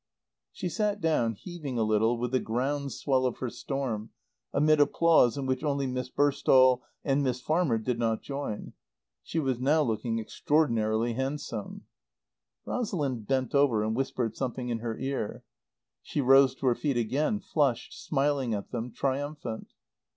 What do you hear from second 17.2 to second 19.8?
flushed, smiling at them, triumphant.